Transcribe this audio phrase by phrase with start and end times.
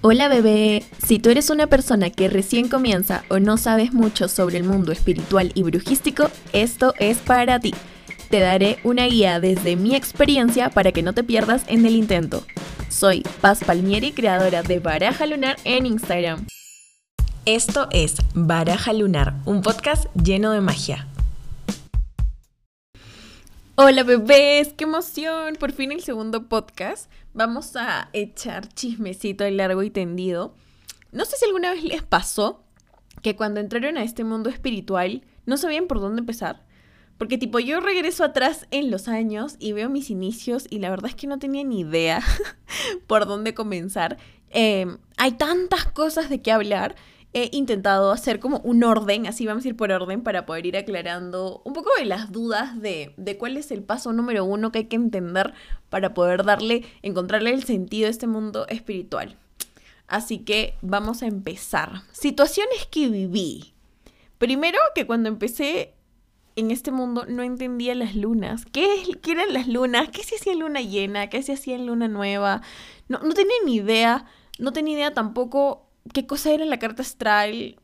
[0.00, 4.56] Hola bebé, si tú eres una persona que recién comienza o no sabes mucho sobre
[4.56, 7.74] el mundo espiritual y brujístico, esto es para ti.
[8.30, 12.44] Te daré una guía desde mi experiencia para que no te pierdas en el intento.
[12.88, 16.46] Soy Paz Palmieri, creadora de Baraja Lunar en Instagram.
[17.44, 21.08] Esto es Baraja Lunar, un podcast lleno de magia.
[23.80, 25.54] Hola bebés, qué emoción.
[25.54, 27.08] Por fin el segundo podcast.
[27.38, 30.56] Vamos a echar chismecito al largo y tendido.
[31.12, 32.64] No sé si alguna vez les pasó
[33.22, 36.64] que cuando entraron a este mundo espiritual no sabían por dónde empezar.
[37.16, 41.10] Porque tipo yo regreso atrás en los años y veo mis inicios y la verdad
[41.10, 42.24] es que no tenía ni idea
[43.06, 44.18] por dónde comenzar.
[44.50, 46.96] Em, hay tantas cosas de qué hablar
[47.42, 50.76] he intentado hacer como un orden, así vamos a ir por orden, para poder ir
[50.76, 54.78] aclarando un poco de las dudas de, de cuál es el paso número uno que
[54.78, 55.54] hay que entender
[55.90, 59.36] para poder darle, encontrarle el sentido a este mundo espiritual.
[60.06, 62.02] Así que vamos a empezar.
[62.12, 63.74] Situaciones que viví.
[64.38, 65.94] Primero que cuando empecé
[66.56, 68.64] en este mundo no entendía las lunas.
[68.64, 68.88] ¿Qué,
[69.22, 70.08] qué eran las lunas?
[70.08, 71.28] ¿Qué se hacía en luna llena?
[71.28, 72.62] ¿Qué se hacía en luna nueva?
[73.08, 74.24] No, no tenía ni idea.
[74.58, 77.80] No tenía idea tampoco qué cosa era la carta astral.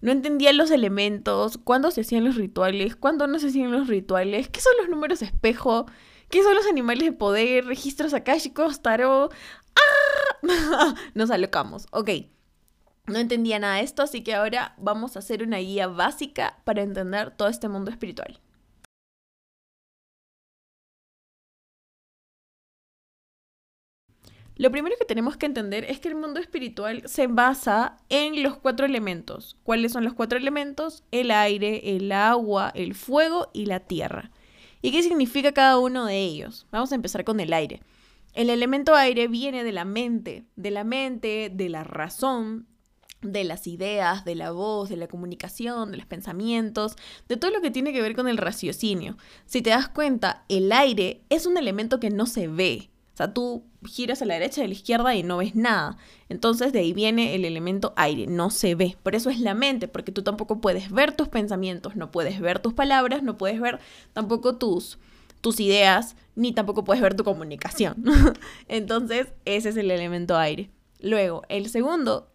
[0.00, 4.48] No entendía los elementos, cuándo se hacían los rituales, cuándo no se hacían los rituales,
[4.48, 5.86] qué son los números espejo,
[6.30, 9.32] qué son los animales de poder, registros akáshicos, tarot.
[9.74, 10.94] ¡Ah!
[11.14, 11.86] Nos alocamos.
[11.92, 12.10] Ok.
[13.06, 16.82] No entendía nada de esto, así que ahora vamos a hacer una guía básica para
[16.82, 18.40] entender todo este mundo espiritual.
[24.58, 28.56] Lo primero que tenemos que entender es que el mundo espiritual se basa en los
[28.56, 29.58] cuatro elementos.
[29.62, 31.04] ¿Cuáles son los cuatro elementos?
[31.10, 34.30] El aire, el agua, el fuego y la tierra.
[34.80, 36.66] ¿Y qué significa cada uno de ellos?
[36.70, 37.82] Vamos a empezar con el aire.
[38.32, 42.66] El elemento aire viene de la mente, de la mente, de la razón,
[43.20, 46.96] de las ideas, de la voz, de la comunicación, de los pensamientos,
[47.28, 49.18] de todo lo que tiene que ver con el raciocinio.
[49.44, 53.32] Si te das cuenta, el aire es un elemento que no se ve, o sea,
[53.32, 55.96] tú giras a la derecha y a la izquierda y no ves nada.
[56.28, 58.98] Entonces de ahí viene el elemento aire, no se ve.
[59.02, 62.58] Por eso es la mente, porque tú tampoco puedes ver tus pensamientos, no puedes ver
[62.58, 63.80] tus palabras, no puedes ver
[64.12, 64.98] tampoco tus,
[65.40, 68.04] tus ideas, ni tampoco puedes ver tu comunicación.
[68.68, 70.70] Entonces ese es el elemento aire.
[71.00, 72.30] Luego, el segundo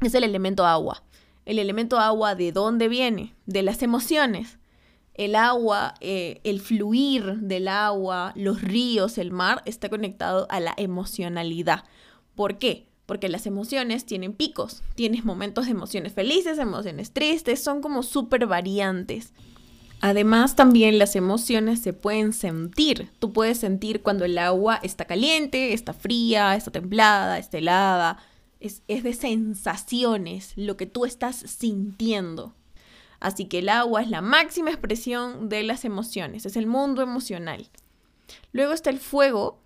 [0.00, 1.04] es el elemento agua.
[1.44, 3.36] El elemento agua, ¿de dónde viene?
[3.46, 4.55] De las emociones
[5.16, 10.74] el agua, eh, el fluir del agua, los ríos, el mar, está conectado a la
[10.76, 11.84] emocionalidad.
[12.34, 12.86] ¿Por qué?
[13.06, 18.46] Porque las emociones tienen picos, tienes momentos de emociones felices, emociones tristes, son como súper
[18.46, 19.32] variantes.
[20.00, 23.08] Además, también las emociones se pueden sentir.
[23.18, 28.18] Tú puedes sentir cuando el agua está caliente, está fría, está templada, está helada.
[28.60, 32.52] Es, es de sensaciones, lo que tú estás sintiendo.
[33.26, 37.68] Así que el agua es la máxima expresión de las emociones, es el mundo emocional.
[38.52, 39.58] Luego está el fuego.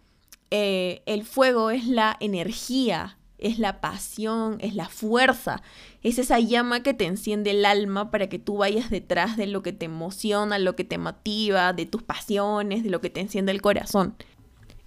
[0.50, 5.62] Eh, el fuego es la energía, es la pasión, es la fuerza,
[6.02, 9.62] es esa llama que te enciende el alma para que tú vayas detrás de lo
[9.62, 13.52] que te emociona, lo que te motiva, de tus pasiones, de lo que te enciende
[13.52, 14.14] el corazón.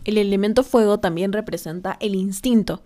[0.03, 2.81] El elemento fuego también representa el instinto.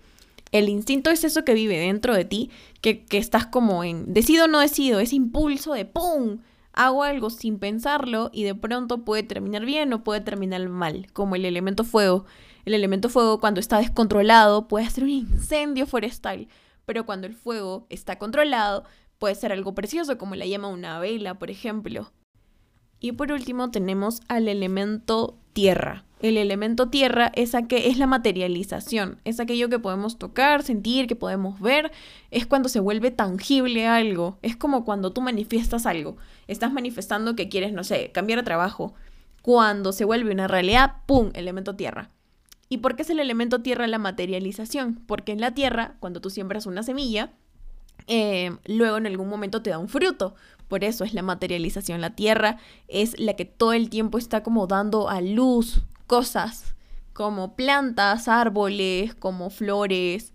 [0.50, 2.50] El instinto es eso que vive dentro de ti,
[2.80, 6.38] que, estás como en decido o no decido, ese impulso de ¡pum!
[6.72, 11.34] Hago algo sin pensarlo y de pronto puede terminar bien o puede terminar mal, como
[11.34, 12.24] el elemento fuego.
[12.64, 16.48] El elemento fuego cuando está descontrolado puede ser un incendio forestal,
[16.86, 18.84] pero cuando el fuego está controlado
[19.18, 22.12] puede ser algo precioso como la llama una vela, por ejemplo.
[23.00, 26.04] Y por último tenemos al elemento tierra.
[26.20, 31.14] El elemento tierra es, que es la materialización, es aquello que podemos tocar, sentir, que
[31.14, 31.92] podemos ver,
[32.32, 36.16] es cuando se vuelve tangible algo, es como cuando tú manifiestas algo,
[36.48, 38.94] estás manifestando que quieres, no sé, cambiar de trabajo,
[39.42, 42.10] cuando se vuelve una realidad, ¡pum!, elemento tierra.
[42.68, 44.96] ¿Y por qué es el elemento tierra la materialización?
[45.06, 47.32] Porque en la tierra, cuando tú siembras una semilla,
[48.08, 50.34] eh, luego en algún momento te da un fruto.
[50.66, 52.02] Por eso es la materialización.
[52.02, 52.58] La tierra
[52.88, 56.74] es la que todo el tiempo está como dando a luz cosas
[57.12, 60.32] como plantas, árboles, como flores.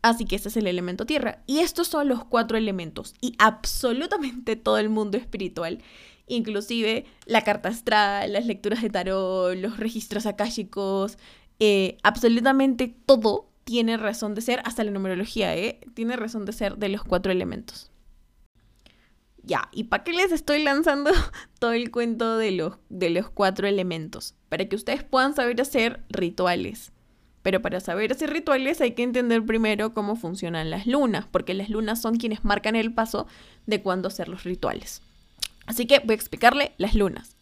[0.00, 1.42] Así que ese es el elemento tierra.
[1.46, 3.14] Y estos son los cuatro elementos.
[3.20, 5.80] Y absolutamente todo el mundo espiritual,
[6.26, 11.18] inclusive la carta astral, las lecturas de tarot, los registros akáshicos,
[11.58, 15.80] eh, absolutamente todo tiene razón de ser, hasta la numerología, ¿eh?
[15.94, 17.90] Tiene razón de ser de los cuatro elementos.
[19.46, 21.10] Ya, ¿y para qué les estoy lanzando
[21.58, 24.34] todo el cuento de los, de los cuatro elementos?
[24.48, 26.92] Para que ustedes puedan saber hacer rituales.
[27.42, 31.68] Pero para saber hacer rituales hay que entender primero cómo funcionan las lunas, porque las
[31.68, 33.26] lunas son quienes marcan el paso
[33.66, 35.02] de cuándo hacer los rituales.
[35.66, 37.36] Así que voy a explicarle las lunas.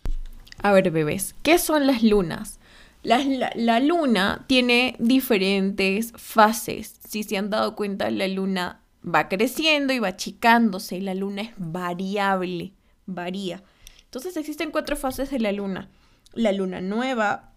[0.60, 2.58] A ver, bebés, ¿qué son las lunas?
[3.04, 7.00] La, luna tiene diferentes fases.
[7.08, 11.00] Si se han dado cuenta, la luna va creciendo y va achicándose.
[11.00, 12.72] La luna es variable,
[13.06, 13.62] varía.
[14.04, 15.88] Entonces existen cuatro fases de la luna.
[16.34, 17.52] La luna nueva,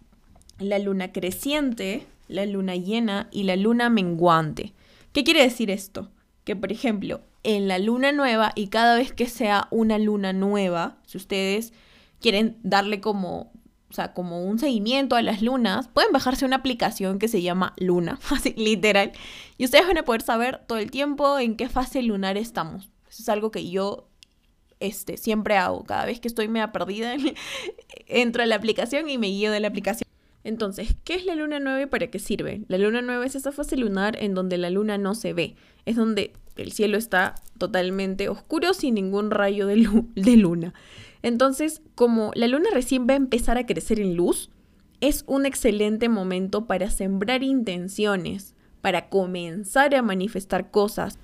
[0.59, 4.73] la luna creciente, la luna llena y la luna menguante.
[5.11, 6.11] ¿Qué quiere decir esto?
[6.43, 10.97] Que, por ejemplo, en la luna nueva y cada vez que sea una luna nueva,
[11.05, 11.73] si ustedes
[12.19, 13.51] quieren darle como
[13.95, 17.73] o sea, como un seguimiento a las lunas, pueden bajarse una aplicación que se llama
[17.77, 19.13] Luna, así literal,
[19.57, 22.89] y ustedes van a poder saber todo el tiempo en qué fase lunar estamos.
[23.09, 24.09] Eso es algo que yo
[24.81, 25.85] este, siempre hago.
[25.85, 27.15] Cada vez que estoy media perdida,
[28.07, 30.09] entro a la aplicación y me guío de la aplicación.
[30.43, 32.63] Entonces, ¿qué es la luna nueva y para qué sirve?
[32.67, 35.55] La luna nueva es esa fase lunar en donde la luna no se ve.
[35.85, 40.73] Es donde el cielo está totalmente oscuro sin ningún rayo de, de luna.
[41.25, 44.51] Entonces, como la luna recién va a empezar a crecer en luz,
[45.01, 51.17] es un excelente momento para sembrar intenciones, para comenzar a manifestar cosas.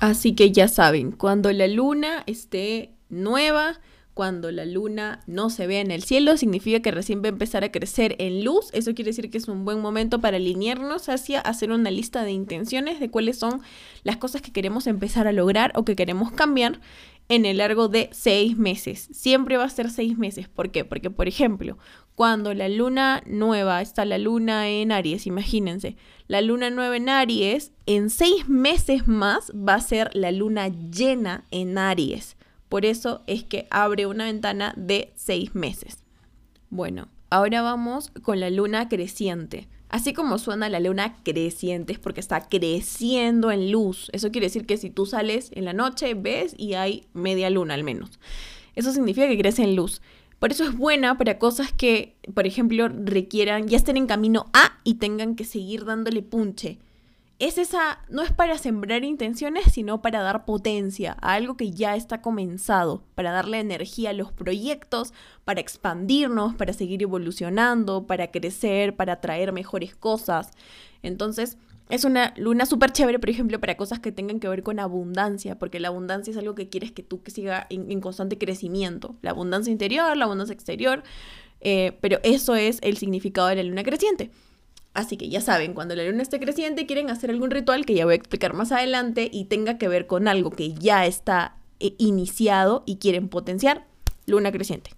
[0.00, 3.80] Así que ya saben, cuando la luna esté nueva,
[4.14, 7.64] cuando la luna no se vea en el cielo, significa que recién va a empezar
[7.64, 8.70] a crecer en luz.
[8.72, 12.30] Eso quiere decir que es un buen momento para alinearnos hacia hacer una lista de
[12.30, 13.60] intenciones de cuáles son
[14.04, 16.80] las cosas que queremos empezar a lograr o que queremos cambiar
[17.28, 19.08] en el largo de seis meses.
[19.12, 20.48] Siempre va a ser seis meses.
[20.48, 20.84] ¿Por qué?
[20.84, 21.78] Porque, por ejemplo,
[22.14, 25.96] cuando la luna nueva está la luna en Aries, imagínense,
[26.28, 31.44] la luna nueva en Aries, en seis meses más va a ser la luna llena
[31.50, 32.36] en Aries.
[32.68, 36.04] Por eso es que abre una ventana de seis meses.
[36.70, 39.68] Bueno, ahora vamos con la luna creciente.
[39.94, 44.10] Así como suena la luna creciente es porque está creciendo en luz.
[44.12, 47.74] Eso quiere decir que si tú sales en la noche, ves y hay media luna
[47.74, 48.18] al menos.
[48.74, 50.02] Eso significa que crece en luz.
[50.40, 54.80] Por eso es buena para cosas que, por ejemplo, requieran, ya estén en camino A
[54.82, 56.80] y tengan que seguir dándole punche
[57.38, 61.96] es esa, no es para sembrar intenciones, sino para dar potencia a algo que ya
[61.96, 65.12] está comenzado, para darle energía a los proyectos,
[65.44, 70.52] para expandirnos, para seguir evolucionando, para crecer, para traer mejores cosas.
[71.02, 71.58] Entonces,
[71.90, 75.58] es una luna súper chévere, por ejemplo, para cosas que tengan que ver con abundancia,
[75.58, 79.16] porque la abundancia es algo que quieres que tú siga en, constante crecimiento.
[79.22, 81.02] La abundancia interior, la abundancia exterior,
[81.60, 84.30] eh, pero eso es el significado de la luna creciente.
[84.94, 88.04] Así que ya saben, cuando la luna esté creciente quieren hacer algún ritual que ya
[88.04, 91.96] voy a explicar más adelante y tenga que ver con algo que ya está eh,
[91.98, 93.86] iniciado y quieren potenciar,
[94.26, 94.92] luna creciente.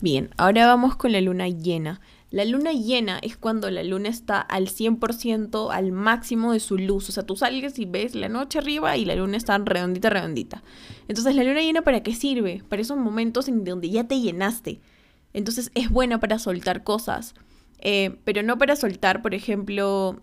[0.00, 2.00] Bien, ahora vamos con la luna llena.
[2.30, 7.08] La luna llena es cuando la luna está al 100%, al máximo de su luz.
[7.08, 10.62] O sea, tú sales y ves la noche arriba y la luna está redondita, redondita.
[11.08, 12.62] Entonces, ¿la luna llena para qué sirve?
[12.68, 14.80] Para esos momentos en donde ya te llenaste.
[15.32, 17.34] Entonces, es buena para soltar cosas
[17.78, 20.20] eh, pero no para soltar, por ejemplo,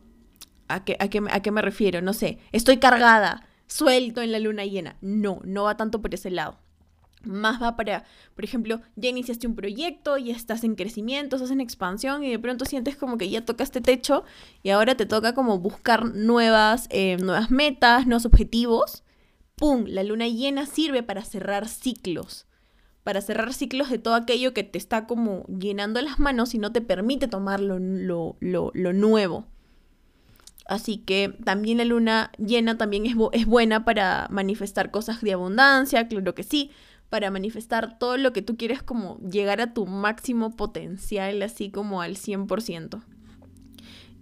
[0.68, 1.06] ¿a qué, a,
[1.36, 2.02] ¿a qué me refiero?
[2.02, 4.98] No sé, estoy cargada, suelto en la luna llena.
[5.02, 6.60] No, no va tanto por ese lado.
[7.24, 8.04] Más va para,
[8.36, 12.40] por ejemplo, ya iniciaste un proyecto, ya estás en crecimiento, estás en expansión y de
[12.40, 14.26] pronto sientes como que ya tocaste techo
[14.62, 19.04] y ahora te toca como buscar nuevas, eh, nuevas metas, nuevos objetivos.
[19.56, 19.86] ¡Pum!
[19.88, 22.46] La luna llena sirve para cerrar ciclos
[23.04, 26.72] para cerrar ciclos de todo aquello que te está como llenando las manos y no
[26.72, 29.46] te permite tomar lo, nuevo.
[30.66, 36.08] Así que también la luna llena también es, es, buena para manifestar cosas de abundancia,
[36.08, 36.72] claro que sí,
[37.10, 42.02] para manifestar todo lo que tú quieres como llegar a tu máximo potencial, así como
[42.02, 43.04] al 100%.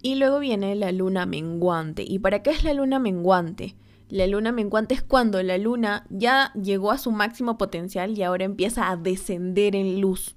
[0.02, 2.04] Y luego viene la luna menguante.
[2.08, 3.76] ¿Y para qué es la luna menguante?
[4.12, 8.44] La luna menguante es cuando la luna ya llegó a su máximo potencial y ahora
[8.44, 10.36] empieza a descender en luz.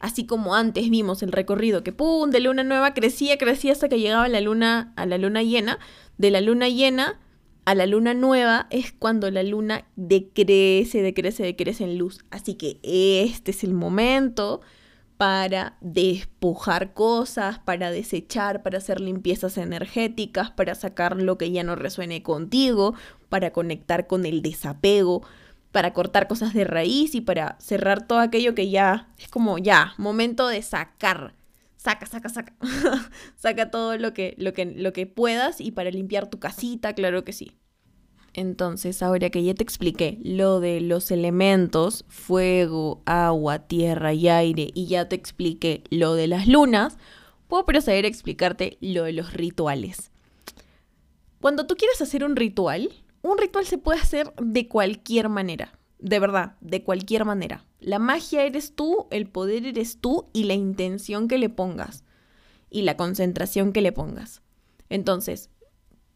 [0.00, 4.00] Así como antes vimos el recorrido que pum, de luna nueva crecía, crecía hasta que
[4.00, 5.78] llegaba la luna a la luna llena,
[6.18, 7.20] de la luna llena
[7.66, 12.24] a la luna nueva es cuando la luna decrece, decrece, decrece en luz.
[12.32, 14.60] Así que este es el momento
[15.22, 21.76] para despojar cosas, para desechar, para hacer limpiezas energéticas, para sacar lo que ya no
[21.76, 22.94] resuene contigo,
[23.28, 25.22] para conectar con el desapego,
[25.70, 29.94] para cortar cosas de raíz y para cerrar todo aquello que ya es como ya,
[29.96, 31.34] momento de sacar.
[31.76, 32.54] Saca, saca, saca.
[33.36, 37.22] saca todo lo que, lo, que, lo que puedas y para limpiar tu casita, claro
[37.22, 37.61] que sí.
[38.34, 44.70] Entonces, ahora que ya te expliqué lo de los elementos, fuego, agua, tierra y aire,
[44.74, 46.96] y ya te expliqué lo de las lunas,
[47.48, 50.10] puedo proceder a explicarte lo de los rituales.
[51.42, 55.78] Cuando tú quieres hacer un ritual, un ritual se puede hacer de cualquier manera.
[55.98, 57.64] De verdad, de cualquier manera.
[57.80, 62.04] La magia eres tú, el poder eres tú y la intención que le pongas.
[62.70, 64.40] Y la concentración que le pongas.
[64.88, 65.50] Entonces,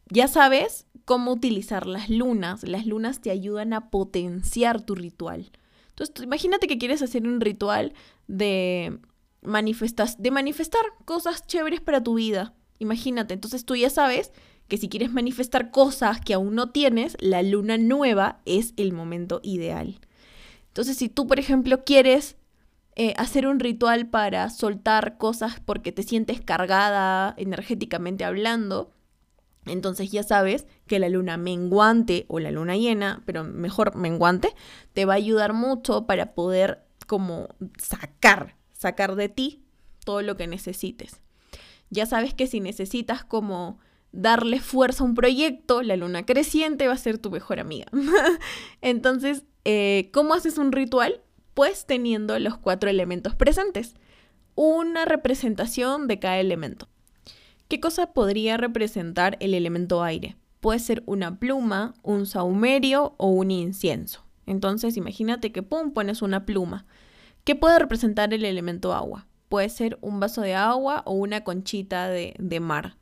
[0.08, 2.62] ya sabes cómo utilizar las lunas.
[2.64, 5.50] Las lunas te ayudan a potenciar tu ritual.
[5.88, 7.94] Entonces, imagínate que quieres hacer un ritual
[8.26, 8.98] de,
[9.46, 12.54] manifestas de manifestar cosas chéveres para tu vida.
[12.78, 14.32] Imagínate, entonces tú ya sabes
[14.68, 19.40] que si quieres manifestar cosas que aún no tienes, la luna nueva es el momento
[19.42, 20.00] ideal.
[20.68, 22.36] Entonces, si tú, por ejemplo, quieres
[22.96, 28.90] eh, hacer un ritual para soltar cosas porque te sientes cargada energéticamente hablando,
[29.66, 34.54] entonces ya sabes que la luna menguante o la luna llena, pero mejor menguante,
[34.92, 39.64] te va a ayudar mucho para poder como sacar, sacar de ti
[40.04, 41.20] todo lo que necesites.
[41.90, 43.78] Ya sabes que si necesitas como
[44.12, 47.86] darle fuerza a un proyecto, la luna creciente va a ser tu mejor amiga.
[48.80, 51.22] Entonces, eh, ¿cómo haces un ritual?
[51.54, 53.94] Pues teniendo los cuatro elementos presentes.
[54.54, 56.88] Una representación de cada elemento.
[57.68, 60.36] ¿Qué cosa podría representar el elemento aire?
[60.60, 64.24] Puede ser una pluma, un saumerio o un incienso.
[64.46, 66.86] Entonces, imagínate que pum, pones una pluma.
[67.42, 69.26] ¿Qué puede representar el elemento agua?
[69.48, 72.98] Puede ser un vaso de agua o una conchita de, de mar.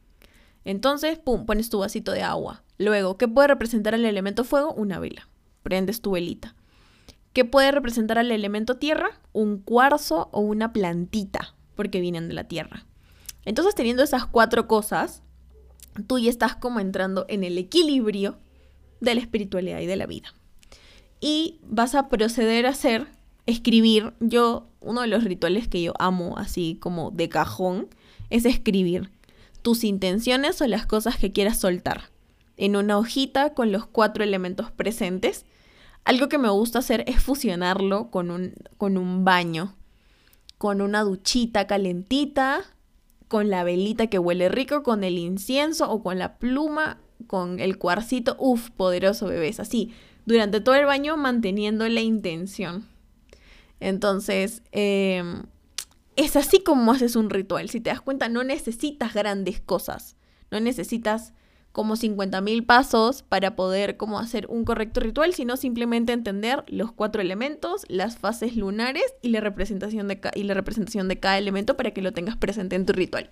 [0.65, 2.65] Entonces, pum, pones tu vasito de agua.
[2.79, 4.73] Luego, ¿qué puede representar el elemento fuego?
[4.73, 5.29] Una vela.
[5.63, 6.57] Prendes tu velita.
[7.35, 9.21] ¿Qué puede representar al elemento tierra?
[9.35, 12.87] Un cuarzo o una plantita, porque vienen de la tierra.
[13.45, 15.23] Entonces, teniendo esas cuatro cosas,
[16.07, 18.39] tú ya estás como entrando en el equilibrio
[19.01, 20.35] de la espiritualidad y de la vida.
[21.21, 23.07] Y vas a proceder a hacer,
[23.47, 24.13] escribir.
[24.21, 27.89] Yo, uno de los rituales que yo amo, así como de cajón,
[28.31, 29.11] es escribir
[29.63, 32.11] tus intenciones o las cosas que quieras soltar
[32.57, 35.45] en una hojita con los cuatro elementos presentes.
[36.05, 39.75] Algo que me gusta hacer es fusionarlo con un, con un baño,
[40.59, 42.63] con una duchita calentita,
[43.35, 47.79] con la velita que huele rico, con el incienso o con la pluma, con el
[47.79, 48.37] cuarcito.
[48.39, 49.59] Uf, poderoso bebés.
[49.59, 49.93] Así,
[50.25, 52.87] durante todo el baño manteniendo la intención.
[53.81, 55.25] Entonces, eh,
[56.15, 57.69] es así como haces un ritual.
[57.71, 60.15] Si te das cuenta, no necesitas grandes cosas.
[60.53, 61.33] No necesitas
[61.75, 67.21] como 50.000 pasos para poder como hacer un correcto ritual, sino simplemente entender los cuatro
[67.21, 71.91] elementos, las fases lunares y la representación de, y la representación de cada elemento para
[71.91, 73.29] que lo tengas presente en tu ritual.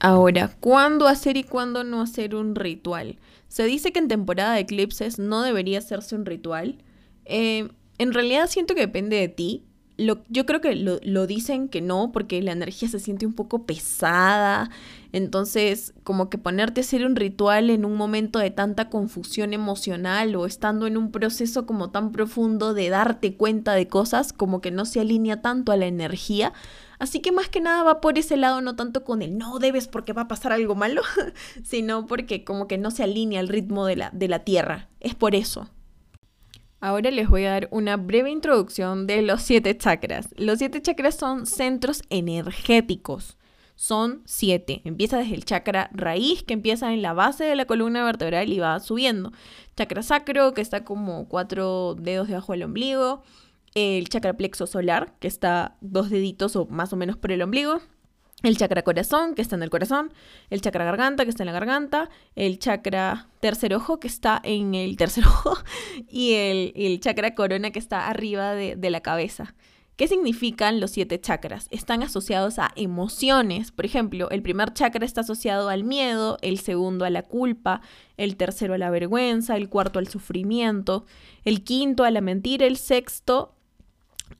[0.00, 3.18] Ahora, ¿cuándo hacer y cuándo no hacer un ritual?
[3.48, 6.78] Se dice que en temporada de eclipses no debería hacerse un ritual.
[7.26, 9.67] Eh, en realidad siento que depende de ti
[9.98, 14.70] yo creo que lo, dicen que no, porque la energía se siente un poco pesada.
[15.12, 20.36] Entonces, como que ponerte a hacer un ritual en un momento de tanta confusión emocional
[20.36, 24.70] o estando en un proceso como tan profundo de darte cuenta de cosas, como que
[24.70, 26.52] no se alinea tanto a la energía.
[27.00, 29.88] Así que más que nada va por ese lado, no tanto con el no debes
[29.88, 31.02] porque va a pasar algo malo,
[31.64, 34.88] sino porque como que no se alinea al ritmo de la, de la tierra.
[35.00, 35.68] Es por eso.
[36.80, 40.28] Ahora les voy a dar una breve introducción de los siete chakras.
[40.36, 43.36] Los siete chakras son centros energéticos.
[43.74, 44.80] Son siete.
[44.84, 48.60] Empieza desde el chakra raíz, que empieza en la base de la columna vertebral y
[48.60, 49.32] va subiendo.
[49.76, 53.22] Chakra sacro, que está como cuatro dedos debajo del ombligo.
[53.74, 57.80] El chakra plexo solar, que está dos deditos o más o menos por el ombligo
[58.42, 60.12] el chakra corazón, que está en el corazón,
[60.50, 64.74] el chakra garganta, que está en la garganta, el chakra tercer ojo, que está en
[64.74, 65.56] el tercer ojo,
[66.08, 69.54] y el, chakra corona, que está arriba de, de, la cabeza.
[69.96, 71.66] ¿Qué significan los siete chakras?
[71.72, 73.72] Están asociados a emociones.
[73.72, 77.80] Por ejemplo, el primer chakra está asociado al miedo, el segundo a la culpa,
[78.16, 81.04] el tercero a la vergüenza, el cuarto al sufrimiento,
[81.44, 83.57] el quinto a la mentira, el sexto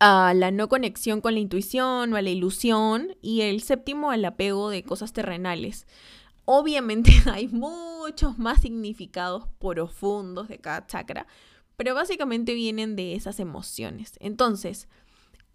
[0.01, 4.25] a la no conexión con la intuición o a la ilusión y el séptimo al
[4.25, 5.87] apego de cosas terrenales.
[6.45, 11.27] Obviamente hay muchos más significados profundos de cada chakra,
[11.77, 14.13] pero básicamente vienen de esas emociones.
[14.21, 14.89] Entonces,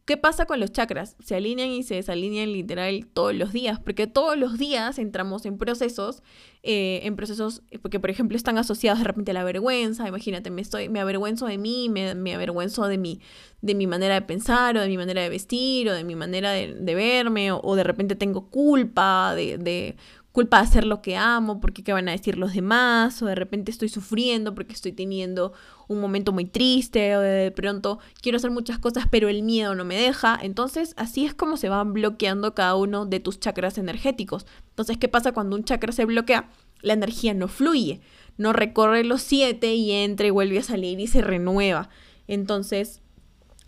[0.05, 1.15] ¿Qué pasa con los chakras?
[1.23, 5.57] Se alinean y se desalinean literal todos los días, porque todos los días entramos en
[5.57, 6.23] procesos,
[6.61, 10.61] eh, en procesos, porque por ejemplo están asociados de repente a la vergüenza, imagínate, me,
[10.61, 13.21] estoy, me avergüenzo de mí, me, me avergüenzo de mi,
[13.61, 16.51] de mi manera de pensar, o de mi manera de vestir, o de mi manera
[16.51, 19.95] de, verme, o, de repente tengo culpa de, de
[20.33, 23.35] culpa de hacer lo que amo, porque qué van a decir los demás, o de
[23.35, 25.53] repente estoy sufriendo porque estoy teniendo
[25.87, 29.85] un momento muy triste, o de pronto quiero hacer muchas cosas pero el miedo no
[29.85, 30.37] me deja.
[30.41, 34.47] Entonces así es como se van bloqueando cada uno de tus chakras energéticos.
[34.69, 36.49] Entonces, ¿qué pasa cuando un chakra se bloquea?
[36.81, 38.01] La energía no fluye,
[38.37, 41.89] no recorre los siete y entra y vuelve a salir y se renueva.
[42.27, 43.02] Entonces,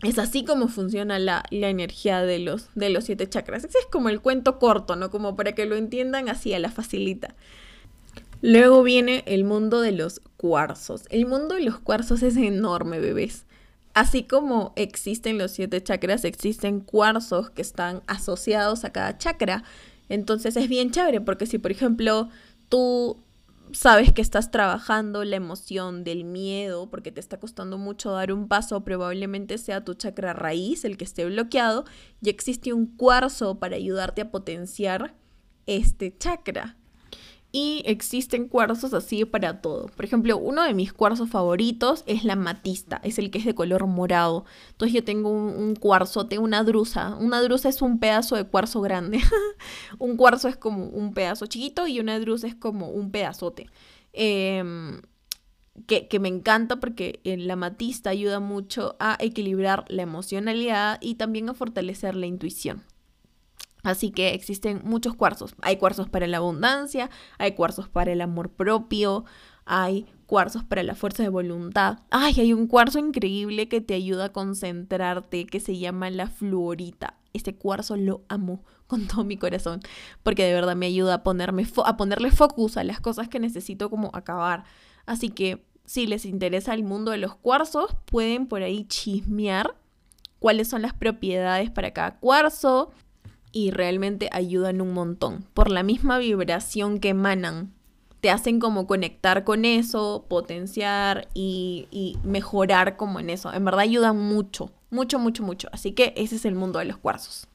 [0.02, 3.64] es así como funciona la, energía de los, de los siete chakras.
[3.64, 5.10] Ese es como el cuento corto, ¿no?
[5.10, 7.34] Como para que lo entiendan así a la facilita.
[8.42, 11.04] Luego viene el mundo de los cuarzos.
[11.08, 13.46] El mundo de los cuarzos es enorme, bebés.
[13.94, 19.64] Así como existen los siete chakras, existen cuarzos que están asociados a cada chakra.
[20.10, 22.28] Entonces es bien chévere porque si, por ejemplo,
[22.68, 23.22] tú
[23.72, 28.48] sabes que estás trabajando la emoción del miedo porque te está costando mucho dar un
[28.48, 31.84] paso, probablemente sea tu chakra raíz el que esté bloqueado
[32.20, 35.14] y existe un cuarzo para ayudarte a potenciar
[35.66, 36.76] este chakra.
[37.58, 39.86] Y existen cuarzos así para todo.
[39.86, 43.54] Por ejemplo, uno de mis cuarzos favoritos es la matista, es el que es de
[43.54, 44.44] color morado.
[44.72, 47.16] Entonces yo tengo un, cuarzo, tengo una drusa.
[47.18, 49.20] Una drusa es un pedazo de cuarzo grande.
[49.98, 53.70] un cuarzo es como un pedazo chiquito y una drusa es como un pedazote.
[54.12, 55.00] Em,
[55.86, 61.48] que, que, me encanta porque la matista ayuda mucho a equilibrar la emocionalidad y también
[61.48, 62.84] a fortalecer la intuición.
[63.86, 65.54] Así que existen muchos cuarzos.
[65.62, 69.24] Hay cuarzos para la abundancia, hay cuarzos para el amor propio,
[69.64, 72.00] hay cuarzos para la fuerza de voluntad.
[72.10, 77.16] Ay, hay un cuarzo increíble que te ayuda a concentrarte, que se llama la fluorita.
[77.32, 79.78] Este cuarzo lo amo con todo mi corazón,
[80.24, 83.88] porque de verdad me ayuda a, ponerme a ponerle focus a las cosas que necesito
[83.88, 84.64] como acabar.
[85.06, 89.76] Así que si les interesa el mundo de los cuarzos, pueden por ahí chismear
[90.40, 92.90] cuáles son las propiedades para cada cuarzo,
[93.56, 95.46] y realmente ayudan un montón.
[95.54, 97.72] Por la misma vibración que emanan,
[98.20, 103.50] te hacen como conectar con eso, potenciar y, mejorar como en eso.
[103.54, 105.68] En verdad ayudan mucho, mucho, mucho, mucho.
[105.72, 107.48] Así que ese es el mundo de los cuarzos.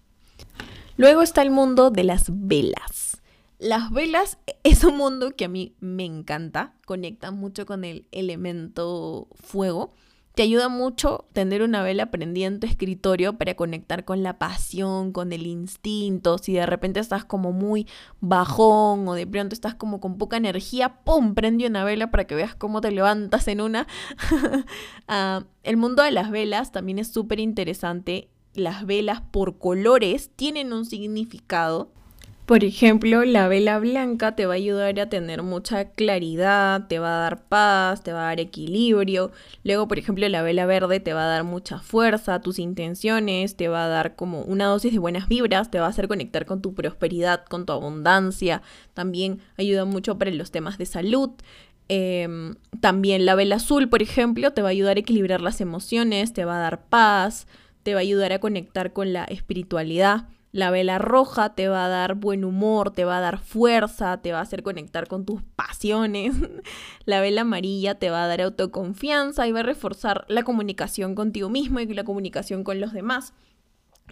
[0.97, 3.21] Luego está el mundo de las velas.
[3.59, 9.27] Las velas es un mundo que a mí me encanta, conecta mucho con el elemento
[9.35, 9.93] fuego
[10.33, 15.11] te ayuda mucho tener una vela prendida en tu escritorio para conectar con la pasión,
[15.11, 16.37] con el instinto.
[16.37, 17.85] Si de repente estás como muy
[18.21, 21.33] bajón o de pronto estás como con poca energía, ¡pum!
[21.33, 23.87] Prende una vela para que veas cómo te levantas en una.
[25.13, 28.29] Ah, el mundo de las velas también es súper interesante.
[28.53, 31.91] Las velas por colores tienen un significado.
[32.51, 37.15] Por ejemplo, la vela blanca te va a ayudar a tener mucha claridad, te va
[37.15, 39.31] a dar paz, te va a dar equilibrio.
[39.63, 43.69] Luego, por ejemplo, la vela verde te va a dar mucha fuerza, tus intenciones, te
[43.69, 46.61] va a dar como una dosis de buenas vibras, te va a hacer conectar con
[46.61, 48.61] tu prosperidad, con tu abundancia.
[48.93, 51.29] También ayuda mucho para los temas de salud.
[51.87, 56.33] Em, también la vela azul, por ejemplo, te va a ayudar a equilibrar las emociones,
[56.33, 57.47] te va a dar paz,
[57.83, 60.27] te va a ayudar a conectar con la espiritualidad.
[60.51, 64.33] La vela roja te va a dar buen humor, te va a dar fuerza, te
[64.33, 66.35] va a hacer conectar con tus pasiones.
[67.05, 71.49] La vela amarilla te va a dar autoconfianza y va a reforzar la comunicación contigo
[71.49, 73.33] mismo y la comunicación con los demás.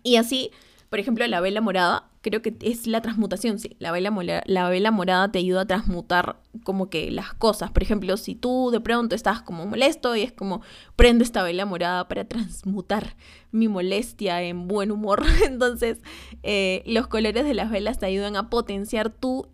[0.02, 0.52] Y así
[0.90, 3.76] por ejemplo, la vela morada, creo que es la transmutación, sí.
[3.80, 4.12] La vela,
[4.46, 7.72] la vela morada te ayuda a transmutar como que las cosas.
[7.72, 10.62] Por ejemplo, si tú de pronto estás como molesto y es como,
[10.96, 13.16] prende esta vela morada para transmutar
[13.52, 15.24] mi molestia en buen humor.
[15.46, 16.02] Entonces,
[16.42, 19.48] eh, los colores de las velas te ayudan a potenciar tu,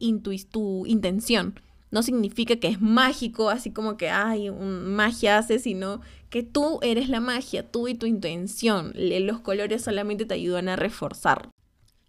[0.52, 1.60] tu intención
[1.95, 7.08] no significa que es mágico, así como que, ay, magia hace, sino que tú eres
[7.08, 8.91] la magia, tú y tu intención.
[8.95, 11.51] Los colores solamente te ayudan a reforzar.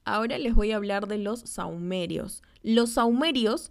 [0.05, 2.43] Ahora les voy a hablar de los saumerios.
[2.65, 3.71] Los saumerios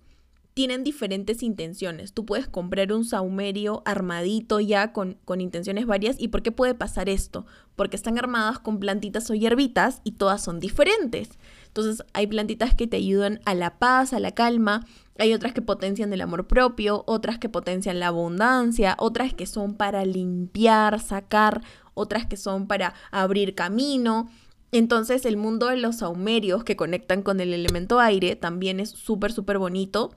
[0.53, 2.13] tienen diferentes intenciones.
[2.13, 6.15] Tú puedes comprar un saumerio armadito ya con, con, intenciones varias.
[6.17, 7.45] ¿Y por qué puede pasar esto?
[7.75, 11.31] Porque están armadas con plantitas o hierbitas y todas son diferentes.
[11.67, 14.85] Entonces hay plantitas que te ayudan a la paz, a la calma,
[15.17, 19.75] hay otras que potencian el amor propio, otras que potencian la abundancia, otras que son
[19.75, 21.61] para limpiar, sacar,
[21.93, 24.29] otras que son para abrir camino.
[24.71, 29.31] Entonces el mundo de los saumerios que conectan con el elemento aire también es súper,
[29.31, 30.13] súper bonito.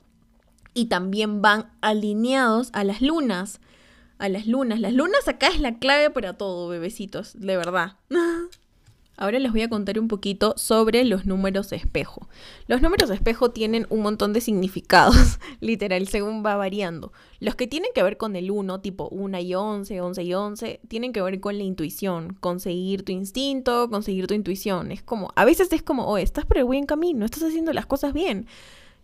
[0.75, 3.61] Y también van alineados a las lunas.
[4.19, 4.81] A las lunas.
[4.81, 7.97] Las lunas acá es la clave para todo, bebecitos, de verdad.
[9.19, 12.29] Ahora les voy a contar un poquito sobre los números espejo.
[12.69, 17.13] Los números espejo tienen un montón de significados, literal, según va variando.
[17.41, 20.81] Los que tienen que ver con el 1, tipo 1 y 11, 11 y 11,
[20.87, 24.93] tienen que ver con la intuición, conseguir tu instinto, conseguir tu intuición.
[24.93, 27.87] Es como, a veces es como, oh, estás por el buen camino, estás haciendo las
[27.87, 28.47] cosas bien.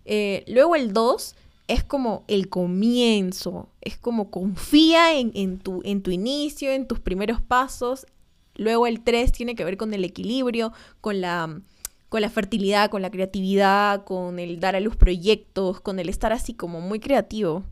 [0.04, 1.34] Eh, luego el 2
[1.66, 7.40] es como el comienzo, es como confía en, tu, en tu inicio, en tus primeros
[7.40, 8.06] pasos.
[8.56, 11.60] Luego el 3 tiene que ver con el equilibrio, con la,
[12.08, 16.32] con la fertilidad, con la creatividad, con el dar a luz proyectos, con el estar
[16.32, 17.64] así como muy creativo.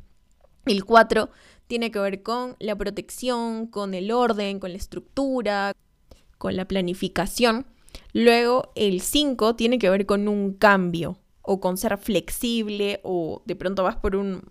[0.67, 1.31] El 4
[1.67, 5.73] tiene que ver con la protección, con el orden, con la estructura,
[6.39, 7.67] con la planificación.
[8.13, 13.57] Luego el 5 tiene que ver con un cambio o con ser flexible o de
[13.57, 14.43] pronto vas por un,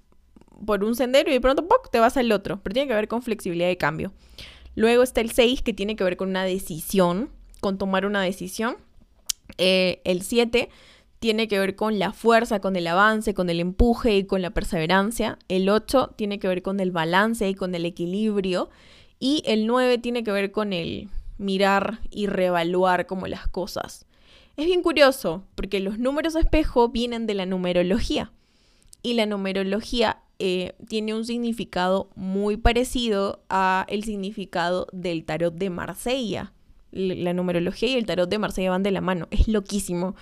[0.66, 3.22] por un sendero y de pronto te vas al otro, pero tiene que ver con
[3.22, 4.14] flexibilidad de cambio.
[4.76, 7.30] Luego está el 6 que tiene que ver con una decisión,
[7.60, 8.78] con tomar una decisión.
[9.58, 10.70] Eh, el 7
[11.20, 14.52] tiene que ver con la fuerza, con el avance, con el empuje y con la
[14.52, 15.38] perseverancia.
[15.50, 18.70] El 8 tiene que ver con el balance y con el equilibrio.
[19.20, 24.06] Y el 9 tiene que ver con el mirar y reevaluar como las cosas.
[24.58, 28.32] Es bien curioso, porque los números espejo vienen de la numerología.
[29.04, 35.70] Y la numerología eh, tiene un significado muy parecido a el significado del tarot de
[35.70, 36.52] Marsella.
[36.92, 39.28] La numerología y el tarot de Marsella van de la mano.
[39.30, 40.16] Es loquísimo.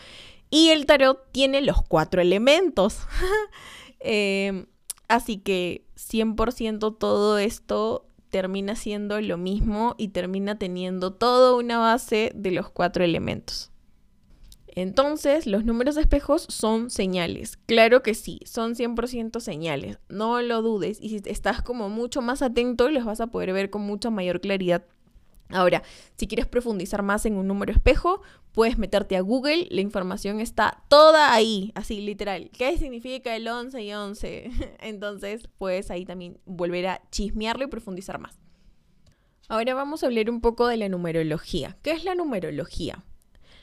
[0.49, 2.99] Y el tarot tiene los cuatro elementos.
[4.01, 4.65] Em,
[5.09, 12.31] así que 100% todo esto termina siendo lo mismo y termina teniendo toda una base
[12.35, 13.71] de los cuatro elementos.
[14.75, 17.57] Entonces, los números espejos son señales.
[17.65, 19.99] Claro que sí, son 100% señales.
[20.09, 20.99] No lo dudes.
[21.01, 24.41] Y si estás como mucho más atento, los vas a poder ver con mucha mayor
[24.41, 24.83] claridad.
[25.51, 25.81] Ahora,
[26.15, 29.67] si quieres profundizar más en un número espejo, puedes meterte a Google.
[29.71, 32.51] La información está toda ahí, así literal.
[32.51, 34.51] ¿Qué significa el 11 y 11?
[34.79, 38.37] Entonces, puedes ahí también volver a chismearlo y profundizar más.
[39.47, 41.77] Ahora vamos a hablar un poco de la numerología.
[41.81, 43.03] ¿Qué es la numerología?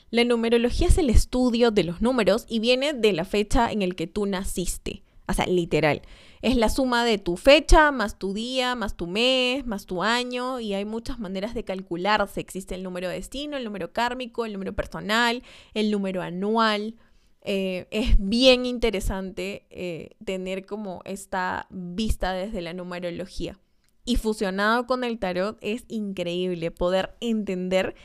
[0.09, 3.95] La numerología es el estudio de los números y viene de la fecha en el
[3.95, 5.03] que tú naciste.
[5.27, 6.01] O sea, literal.
[6.41, 10.61] Es la suma de tu fecha, más tu día, más tu mes, más tu año,
[10.61, 12.39] y hay muchas maneras de calcularse.
[12.39, 15.43] Existe el número de destino, el número kármico, el número personal,
[15.73, 16.95] el número anual.
[17.41, 23.59] Eh, es bien interesante eh, tener como esta vista desde la numerología.
[24.05, 27.95] Y fusionado con el tarot es increíble poder entender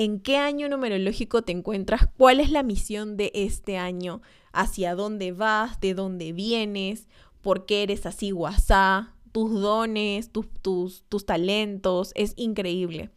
[0.00, 5.32] en qué año numerológico te encuentras, cuál es la misión de este año, hacia dónde
[5.32, 7.06] vas, de dónde vienes,
[7.42, 13.10] por qué eres así guasá, tus dones, tus, tus, tus talentos, es increíble.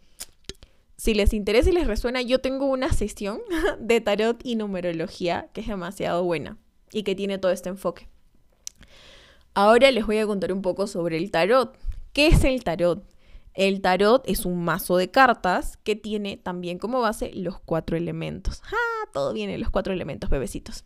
[0.97, 3.39] Si les interesa y les resuena, yo tengo una sesión
[3.79, 6.57] de tarot y numerología que es demasiado buena
[6.91, 8.09] y que tiene todo este enfoque.
[9.53, 11.77] Ahora les voy a contar un poco sobre el tarot.
[12.11, 13.05] ¿Qué es el tarot?
[13.53, 18.61] El tarot es un mazo de cartas que tiene también como base los cuatro elementos.
[18.65, 19.09] ¡Ah!
[19.13, 20.85] Todo viene los cuatro elementos, bebecitos.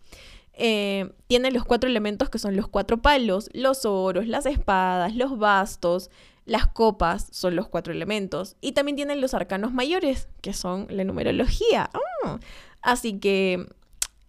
[0.54, 5.38] Eh, tiene los cuatro elementos que son los cuatro palos, los oros, las espadas, los
[5.38, 6.10] bastos,
[6.46, 8.56] las copas son los cuatro elementos.
[8.60, 11.90] Y también tienen los arcanos mayores, que son la numerología.
[12.24, 12.40] ¡Ah!
[12.82, 13.68] Así que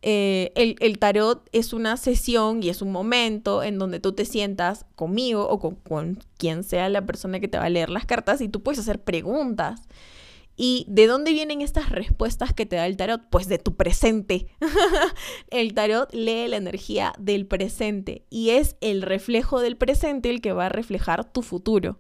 [0.01, 4.87] eh, el, tarot es una sesión y es un momento en donde tú te sientas
[4.95, 8.49] conmigo o con, quien sea la persona que te va a leer las cartas y
[8.49, 9.89] tú puedes hacer preguntas.
[10.61, 13.23] ¿Y de dónde vienen estas respuestas que te da el tarot?
[13.31, 14.49] Pues de tu presente.
[15.51, 20.53] el tarot lee la energía del presente y es el reflejo del presente el que
[20.53, 21.99] va a reflejar tu futuro.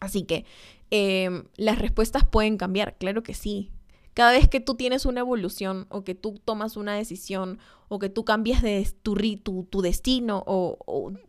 [0.00, 0.44] Así que
[0.90, 3.70] em, las respuestas pueden cambiar, claro que sí.
[4.14, 8.10] Cada vez que tú tienes una evolución o que tú tomas una decisión o que
[8.10, 10.78] tú cambias de tu, tu, tu destino o,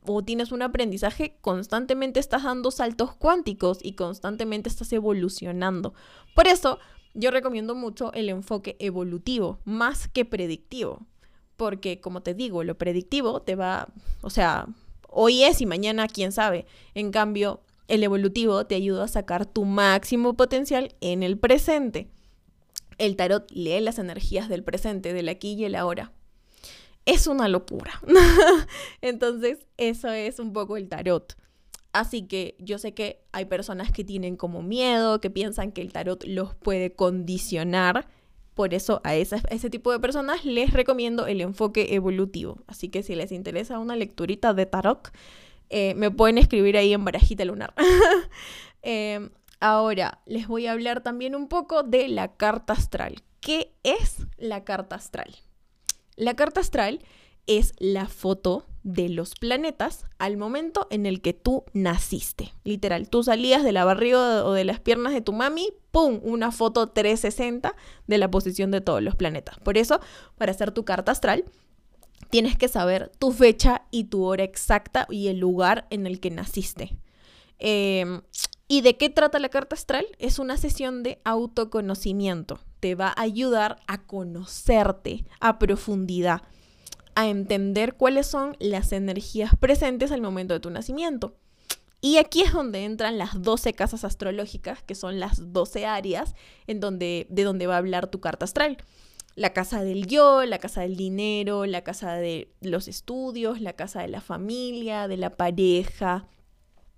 [0.05, 5.93] o, tienes un aprendizaje, constantemente estás dando saltos cuánticos y constantemente estás evolucionando.
[6.35, 6.79] Por eso
[7.13, 11.05] yo recomiendo mucho el enfoque evolutivo más que predictivo.
[11.55, 13.87] Porque como te digo, lo predictivo te va,
[14.21, 14.67] o sea,
[15.07, 16.65] hoy es y mañana quién sabe.
[16.95, 22.09] En cambio, el evolutivo te ayuda a sacar tu máximo potencial en el presente.
[22.97, 26.11] El tarot lee las energías del presente, del aquí y el ahora.
[27.05, 28.01] Es una locura.
[29.01, 31.35] Entonces, eso es un poco el tarot.
[31.91, 35.93] Así que yo sé que hay personas que tienen como miedo, que piensan que el
[35.93, 38.07] tarot los puede condicionar.
[38.55, 42.63] Por eso a, ese tipo de personas les recomiendo el enfoque evolutivo.
[42.67, 45.11] Así que si les interesa una lecturita de tarot,
[45.69, 47.73] eh, me pueden escribir ahí en Barajita Lunar.
[48.83, 49.29] eh,
[49.65, 53.23] Ahora, les voy a hablar también un poco de la carta astral.
[53.39, 55.37] ¿Qué es la carta astral?
[56.17, 56.99] La carta astral
[57.47, 62.51] es la foto de los planetas al momento en el que tú naciste.
[62.65, 66.19] Literal, tú salías de la barriga o de las piernas de tu mami, ¡pum!
[66.23, 67.73] Una foto 360
[68.05, 69.59] de la posición de todos los planetas.
[69.59, 70.01] Por eso,
[70.37, 71.45] para hacer tu carta astral,
[72.29, 76.31] tienes que saber tu fecha y tu hora exacta y el lugar en el que
[76.31, 76.97] naciste.
[77.59, 78.21] Em,
[78.67, 80.05] ¿Y de qué trata la carta astral?
[80.19, 82.59] Es una sesión de autoconocimiento.
[82.79, 86.41] Te va a ayudar a conocerte a profundidad,
[87.15, 91.35] a entender cuáles son las energías presentes al momento de tu nacimiento.
[92.01, 96.35] Y aquí es donde entran las 12 casas astrológicas, que son las 12 áreas
[96.67, 98.77] en donde, de donde va a hablar tu carta astral
[99.35, 104.01] la casa del yo, la casa del dinero, la casa de los estudios, la casa
[104.01, 106.27] de la familia, de la pareja,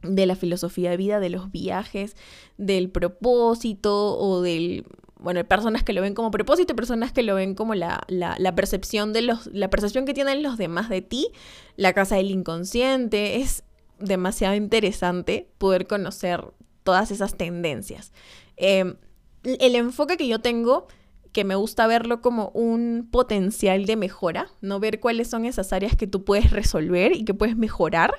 [0.05, 2.15] de la filosofía de vida, de los viajes,
[2.57, 4.85] del propósito o del...
[5.17, 8.55] Bueno, hay personas que lo ven como propósito personas que lo ven como la, la,
[8.55, 11.29] percepción de los, la percepción que tienen los demás de ti,
[11.77, 13.37] la casa del inconsciente.
[13.37, 13.63] Es
[13.97, 16.43] demasiado interesante poder conocer
[16.83, 18.11] todas esas tendencias.
[18.57, 18.97] Em,
[19.43, 20.87] el enfoque que yo tengo
[21.35, 25.97] que me gusta verlo como un potencial de mejora, no ver cuáles son esas áreas
[25.97, 28.13] que tú puedes resolver y que puedes mejorar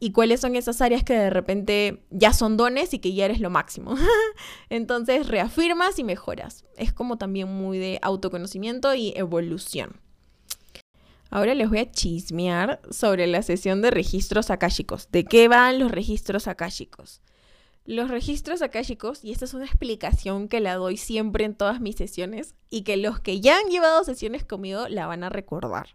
[0.00, 3.38] y cuáles son esas áreas que de repente ya son dones y que ya eres
[3.38, 3.94] lo máximo.
[4.68, 6.64] Entonces reafirmas y mejoras.
[6.76, 10.00] Es como también muy de autoconocimiento y evolución.
[11.30, 15.08] Ahora les voy a chismear sobre la sesión de registros akáshicos.
[15.12, 17.22] ¿De qué van los registros akáshicos?
[17.86, 21.94] Los registros akáshicos, y esta es una explicación que la doy siempre en todas mis
[21.94, 25.94] sesiones y que los que ya han llevado sesiones conmigo la van a recordar.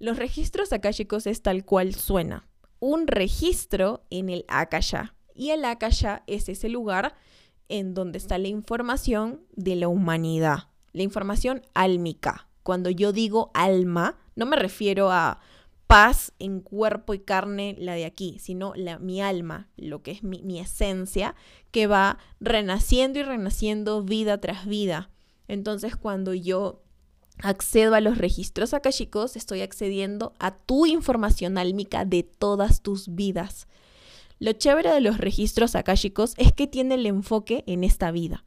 [0.00, 2.48] Los registros akáshicos es tal cual suena,
[2.80, 5.14] un registro en el akasha.
[5.36, 7.14] Y el akasha es ese lugar
[7.68, 12.48] en donde está la información de la humanidad, la información álmica.
[12.64, 15.38] Cuando yo digo alma, no me refiero a
[15.88, 20.22] paz en cuerpo y carne, la de aquí, sino la, mi alma, lo que es
[20.22, 21.34] mi, mi esencia,
[21.72, 25.10] que va renaciendo y renaciendo vida tras vida.
[25.48, 26.82] Entonces, cuando yo
[27.42, 33.66] accedo a los registros akashicos, estoy accediendo a tu información álmica de todas tus vidas.
[34.38, 38.44] Lo chévere de los registros akashicos es que tiene el enfoque en esta vida.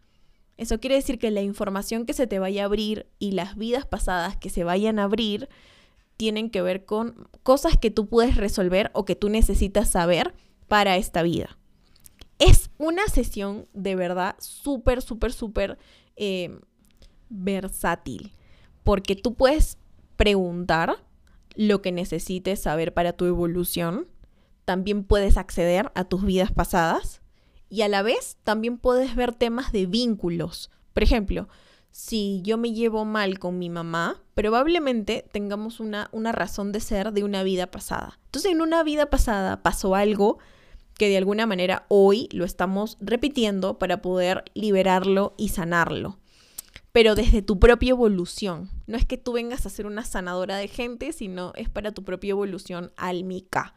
[0.57, 3.87] Eso quiere decir que la información que se te vaya a abrir y las vidas
[3.87, 5.49] pasadas que se vayan a abrir
[6.21, 10.35] tienen que ver con cosas que tú puedes resolver o que tú necesitas saber
[10.67, 11.57] para esta vida.
[12.37, 15.79] Es una sesión de verdad súper, súper, súper
[16.15, 16.59] eh,
[17.29, 18.35] versátil,
[18.83, 19.79] porque tú puedes
[20.15, 21.03] preguntar
[21.55, 24.07] lo que necesites saber para tu evolución,
[24.63, 27.23] también puedes acceder a tus vidas pasadas
[27.67, 30.69] y a la vez también puedes ver temas de vínculos.
[30.93, 31.49] Por ejemplo,
[31.91, 37.11] si yo me llevo mal con mi mamá, probablemente tengamos una, una razón de ser
[37.11, 38.19] de una vida pasada.
[38.25, 40.39] Entonces, en una vida pasada pasó algo
[40.97, 46.17] que de alguna manera hoy lo estamos repitiendo para poder liberarlo y sanarlo.
[46.91, 48.69] Pero desde tu propia evolución.
[48.85, 52.03] No es que tú vengas a ser una sanadora de gente, sino es para tu
[52.03, 53.73] propia evolución álmica.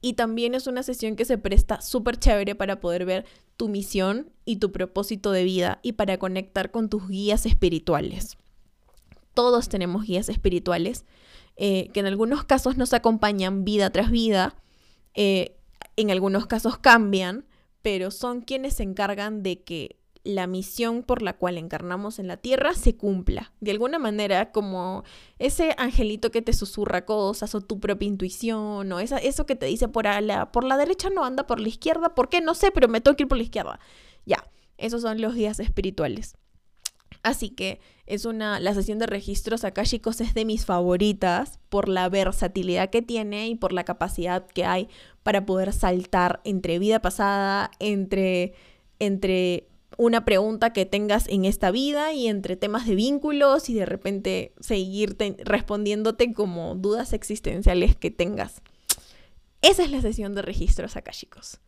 [0.00, 3.24] Y también es una sesión que se presta súper chévere para poder ver
[3.62, 8.36] tu misión y tu propósito de vida y para conectar con tus guías espirituales.
[9.34, 11.04] Todos tenemos guías espirituales
[11.54, 14.56] eh, que en algunos casos nos acompañan vida tras vida,
[15.14, 15.54] eh,
[15.94, 17.46] en algunos casos cambian,
[17.82, 22.36] pero son quienes se encargan de que la misión por la cual encarnamos en la
[22.36, 23.52] tierra se cumpla.
[23.60, 25.04] De alguna manera, como
[25.38, 29.66] ese angelito que te susurra cosas, o tu propia intuición, o esa, eso que te
[29.66, 32.40] dice por la, por la derecha no anda, por la izquierda, ¿por qué?
[32.40, 33.80] No sé, pero me tengo que ir por la izquierda.
[34.24, 34.44] Ya,
[34.78, 36.36] esos son los guías espirituales.
[37.24, 42.08] Así que es una, la sesión de registros akashicos es de mis favoritas por la
[42.08, 44.88] versatilidad que tiene y por la capacidad que hay
[45.22, 48.54] para poder saltar entre vida pasada, entre,
[48.98, 53.86] entre una pregunta que tengas en esta vida y entre temas de vínculos y de
[53.86, 58.62] repente seguir respondiéndote como dudas existenciales que tengas.
[59.62, 61.60] Esa es la sesión de registros chicos.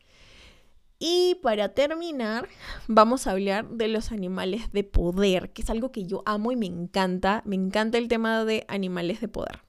[0.99, 2.49] Y para terminar,
[2.87, 6.57] vamos a hablar de los animales de poder, que es algo que yo amo y
[6.57, 7.43] me encanta.
[7.45, 9.61] Me encanta el tema de animales de poder.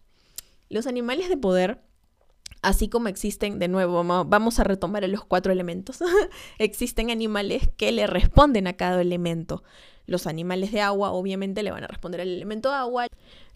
[0.69, 1.81] Los animales de poder
[2.65, 5.99] así como existen, de nuevo, vamos a retomar los cuatro elementos,
[6.59, 9.63] existen animales que le responden a cada elemento.
[10.07, 13.07] Los animales de agua obviamente le van a responder al elemento agua,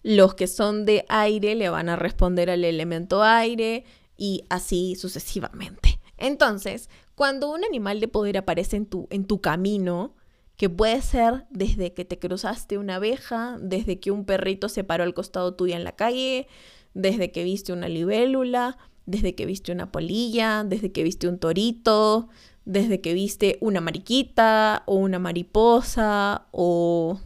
[0.02, 3.84] los que son de aire le van a responder al elemento aire
[4.16, 6.00] y así sucesivamente.
[6.16, 10.14] Entonces, cuando un animal de poder aparece en tu, en tu camino,
[10.56, 15.04] que puede ser desde que te cruzaste una abeja, desde que un perrito se paró
[15.04, 16.48] al costado tuyo en la calle,
[16.94, 22.28] desde que viste una libélula, desde que viste una polilla, desde que viste un torito,
[22.64, 27.20] desde que viste una mariquita o una mariposa o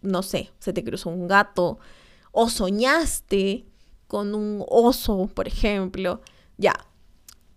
[0.00, 1.78] no sé, se te cruzó un gato
[2.32, 3.66] o soñaste
[4.06, 6.22] con un oso, por ejemplo.
[6.56, 6.74] Ya,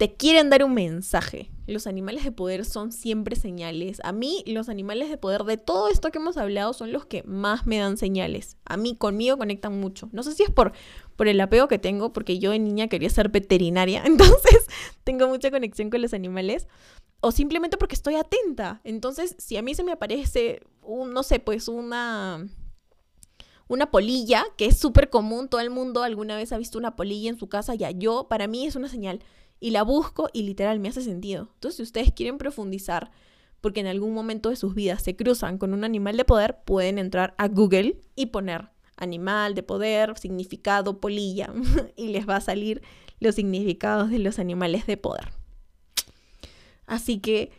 [0.02, 1.52] te quieren dar un mensaje.
[1.68, 4.02] Los animales de poder son siempre señales.
[4.04, 7.22] A mí los animales de poder de todo esto que hemos hablado son los que
[7.22, 8.58] más me dan señales.
[8.66, 10.10] A mí conmigo conectan mucho.
[10.12, 10.72] No sé si es por,
[11.16, 14.66] por el apego que tengo, porque yo de niña quería ser veterinaria, entonces
[15.04, 16.68] tengo mucha conexión con los animales.
[17.20, 18.82] O simplemente porque estoy atenta.
[18.84, 22.44] Entonces, si a mí se me aparece, un, no sé, pues una
[23.68, 27.30] una polilla, que es súper común, todo el mundo alguna vez ha visto una polilla
[27.30, 29.22] en su casa, ya yo, para mí es una señal
[29.62, 31.48] y la busco y literal me hace sentido.
[31.54, 33.12] Entonces, si ustedes quieren profundizar,
[33.62, 36.98] porque en algún momento de sus vidas se cruzan con un animal de poder, pueden
[36.98, 41.54] entrar a Google y poner animal de poder, significado, polilla,
[41.96, 42.82] y les va a salir
[43.20, 45.32] los significados de los animales de poder.
[46.88, 47.52] Así que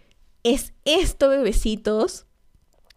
[0.43, 2.27] es esto, bebecitos,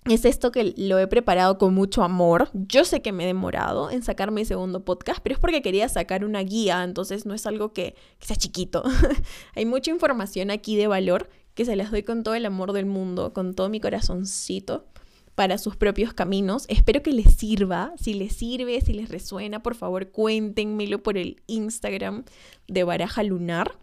[0.05, 2.49] es esto que lo he preparado con mucho amor.
[2.53, 5.89] Yo sé que me he demorado en sacar mi segundo podcast, pero es porque quería
[5.89, 8.83] sacar una guía, entonces no es algo que, sea chiquito.
[9.55, 12.85] Hay mucha información aquí de valor que se las doy con todo el amor del
[12.85, 14.85] mundo, con todo mi corazoncito
[15.33, 16.65] para sus propios caminos.
[16.67, 17.93] Espero que les sirva.
[17.97, 22.25] Si les sirve, si les resuena, por favor cuéntenmelo por el Instagram
[22.67, 23.77] de Baraja Lunar.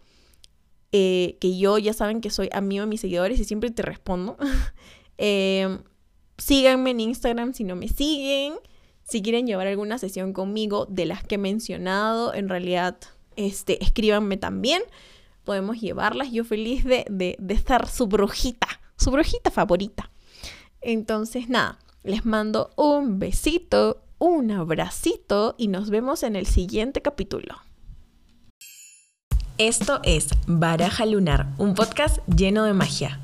[0.91, 4.37] Eh, que yo ya saben que soy amigo de mis seguidores y siempre te respondo.
[5.17, 5.79] eh,
[6.37, 8.55] Síganme en Instagram si no me siguen.
[9.03, 12.97] Si quieren llevar alguna sesión conmigo de las que he mencionado, en realidad,
[13.35, 14.81] este, escríbanme también.
[15.43, 16.31] Podemos llevarlas.
[16.31, 18.67] Yo feliz de, de, de estar su brujita,
[18.97, 20.09] su brujita favorita.
[20.81, 27.55] Entonces, nada, les mando un besito, un abracito y nos vemos en el siguiente capítulo.
[29.59, 33.19] Esto es Baraja Lunar, un podcast lleno de magia